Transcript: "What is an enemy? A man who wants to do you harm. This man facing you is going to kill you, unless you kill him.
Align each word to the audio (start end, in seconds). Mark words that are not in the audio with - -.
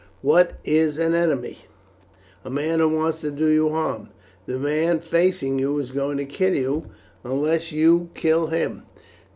"What 0.23 0.53
is 0.65 0.97
an 0.97 1.13
enemy? 1.13 1.59
A 2.43 2.49
man 2.49 2.79
who 2.79 2.89
wants 2.89 3.21
to 3.21 3.29
do 3.29 3.45
you 3.45 3.69
harm. 3.69 4.09
This 4.47 4.57
man 4.59 4.99
facing 4.99 5.59
you 5.59 5.77
is 5.77 5.91
going 5.91 6.17
to 6.17 6.25
kill 6.25 6.55
you, 6.55 6.85
unless 7.23 7.71
you 7.71 8.09
kill 8.15 8.47
him. 8.47 8.81